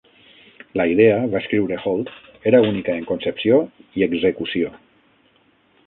[0.79, 2.09] La idea, va escriure Holt,
[2.53, 3.63] era única en concepció
[4.01, 4.77] i execució.